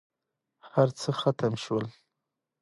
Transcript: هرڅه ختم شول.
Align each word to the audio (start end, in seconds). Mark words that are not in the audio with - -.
هرڅه 0.71 1.09
ختم 1.19 1.53
شول. 1.63 1.85